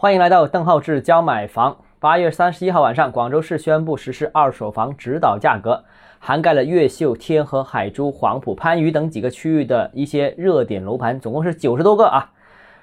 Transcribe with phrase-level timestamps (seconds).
[0.00, 1.76] 欢迎来到邓浩志教买房。
[1.98, 5.82] 八月三十一号晚上，广州市宣布实施二手房指导价格，
[6.20, 12.30] 涵盖了越秀、天河、海珠、黄埔、番禺等几个区域的一些热点楼盘，总共是九十多个啊。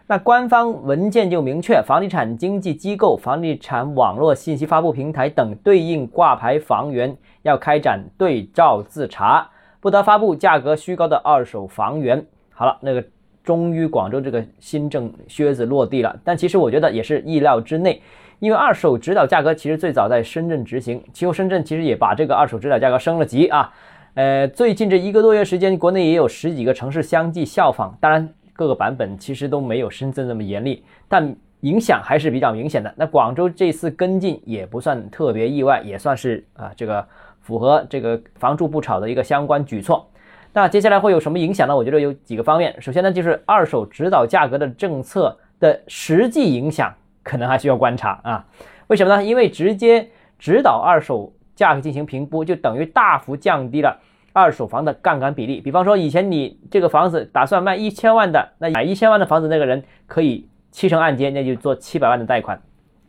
[0.07, 12.25] 那官方文件就明确，房地产经纪机构、房地产网络信息发布平台等对应挂牌房源要开展对照自查，不得发布价格虚高的二手房源。
[12.49, 13.01] 好了，那个。
[13.45, 18.01] 终于，广州这个新政靴子落地了，但其实我觉得也是意料之内，
[18.39, 23.71] 因为二手指导价格其实最早在深圳执行，其后深圳其实也把这个二手指导价格升了级啊。
[24.15, 32.91] 呃，最近这一个多月时间，国内也有十几个城市相继效仿，当然各个版本其实都没有深圳那么严厉，但影响还是比较明显的。
[32.97, 37.05] 那广州这次跟进也不算特别意外，也算是啊这个
[37.41, 40.07] 符合这个房住不炒的一个相关举措。
[40.55, 41.75] 那接下来会有什么影响呢？
[41.75, 42.73] 我觉得有几个方面。
[42.81, 48.45] 首先呢，就是二手指导价格的政策的实际影响，可能还需要观察啊。
[48.87, 49.21] 为什么呢？
[49.21, 50.07] 因为直接
[50.39, 53.99] 指导二手价格进行评估，就等于大幅降低了
[54.31, 55.59] 二手房的杠杆比例。
[55.59, 62.57] 比方说，以前你这个房子打算卖一千万的，那买一千万的房子那个人可以七成按揭，那就做七百万的贷款。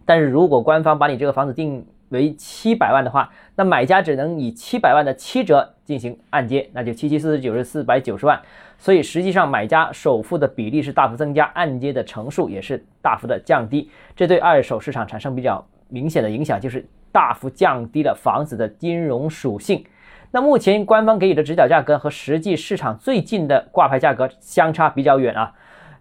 [0.05, 8.41] 但是如果官方把你这个房子定为七百万的话，那买家只能以七百万的七折进行按揭，那就七七四十九是四百九十万。
[8.79, 13.91] 所以实际上买家首付的比例是大幅增加，按揭的成数也是大幅的降低。
[14.15, 19.84] 这对二手市场产生比较明显的影响，就是大幅降低了房子的金融属性。
[20.33, 25.55] 那目前官方给予的指导价格和实际市场最近的挂牌价格相差比较远啊。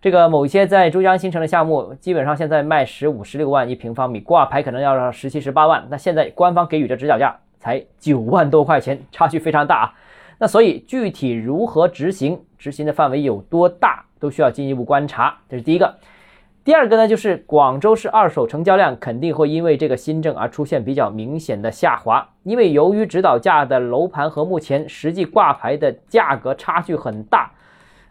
[0.06, 5.84] 这个某些在珠江新城的项目，基本上现在卖十五、十六万一平方米，挂牌可能要十七、十八万。
[5.90, 9.94] 那现在官方给予的指导价才九万多块钱，差距非常大啊。
[10.38, 15.36] 那所以具体如何执行，执行的范围有多大，都需要进一步观察。
[15.50, 15.96] 这是第一个。
[16.64, 27.52] 第二个呢，就是广州市二手成交量肯定会因为这个新政而出现比较明显的下滑，因为由于指导价的楼盘和目前实际挂牌的价格差距很大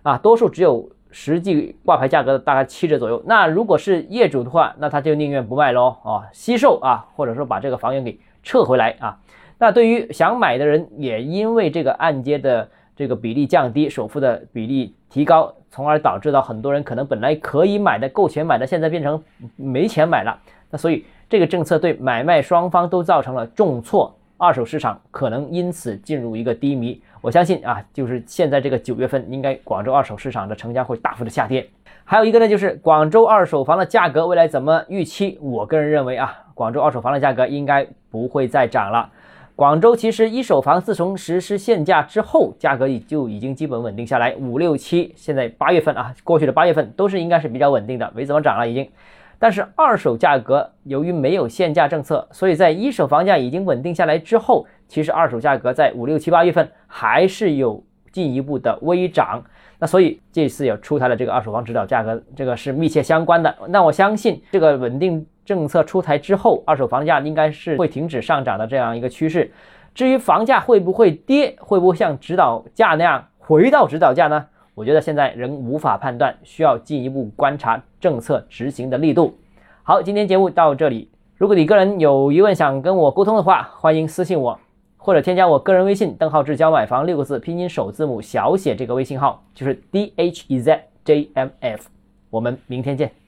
[0.03, 0.91] 啊，多数只有。
[1.17, 3.23] 实际挂牌价格大概七折左右。
[3.25, 9.17] 那如果是业主的话，那他就宁愿不卖喽，啊，惜售啊，或者说把这个房源给撤回来啊。
[9.59, 19.23] 那对于想买的人，也因为这个按揭的这个比例降低，首付的比例提高，从而导致到很多人可能本来可以买的、够钱买的，现在变成
[19.55, 20.37] 没钱买了。
[20.71, 24.13] 那所以这个政策对买卖双方都造成了重挫。
[24.37, 31.67] 二手市场可能因此进入一个低迷，我相信啊，就是现在这个九月份，应该广州二手市场的成交会大幅的下跌。
[32.05, 35.39] 还有一个呢，就是广州二手房的价格未来怎么预期？
[35.41, 39.11] 我个人认为啊，广州二手房的价格应该不会再涨了。
[39.57, 48.91] 广州其实一手房自从实施限价之后，价格已就已经基本稳定下来，五六七，现在八月份啊，过去的八月份都是应该是比较稳定的，没怎么涨了已经。
[49.39, 59.43] 但是二手价格由于没有限价政策，所以在一手房价已经稳定下来之后，其实二手价格在五六七八月份还是有进一步的微涨。
[59.79, 63.55] 那所以这次也出台了这个二手房指导价格，这个是密切相关的。
[63.69, 69.51] 那我相信这个稳定政策出台之后，二手房价应该是会停止上涨的这样一个趋势。
[69.95, 74.47] 至于房价会不会跌，会不会像指导价那样回到指导价呢？
[74.75, 79.35] 我觉得现在仍无法判断，需要进一步观察政策执行的力度。
[79.83, 81.09] 好，今天节目到这里。
[81.37, 84.59] 如果你个人有疑问想跟我沟通的话，欢迎私信我，
[84.97, 91.89] 或者添加我个人微信“邓浩志教买房”六个字拼音首字母小写这个微信号，就是 d h e z j m f。
[92.31, 93.24] 我们明天见。